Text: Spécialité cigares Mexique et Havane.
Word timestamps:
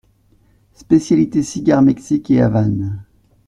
Spécialité 0.73 1.43
cigares 1.43 1.83
Mexique 1.83 2.31
et 2.31 2.41
Havane. 2.41 3.05